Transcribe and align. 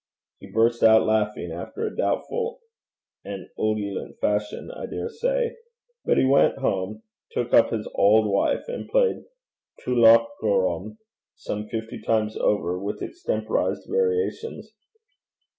He 0.39 0.47
burst 0.47 0.81
out 0.81 1.05
laughing, 1.05 1.51
after 1.51 1.85
a 1.85 1.95
doubtful 1.95 2.59
and 3.23 3.47
ululant 3.55 4.17
fashion, 4.19 4.71
I 4.71 4.87
dare 4.87 5.09
say; 5.09 5.57
but 6.05 6.17
he 6.17 6.25
went 6.25 6.57
home, 6.57 7.03
took 7.33 7.53
up 7.53 7.69
his 7.69 7.87
auld 7.93 8.25
wife, 8.25 8.67
and 8.67 8.89
played 8.89 9.25
'Tullochgorum' 9.85 10.97
some 11.35 11.67
fifty 11.67 12.01
times 12.01 12.35
over, 12.35 12.79
with 12.79 13.03
extemporized 13.03 13.85
variations. 13.87 14.71